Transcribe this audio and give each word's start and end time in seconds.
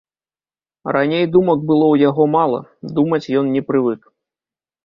Раней 0.95 1.25
думак 1.35 1.59
было 1.71 1.85
ў 1.93 2.07
яго 2.09 2.23
мала, 2.39 2.59
думаць 2.99 3.23
ён 3.43 3.55
не 3.59 3.67
прывык. 3.69 4.01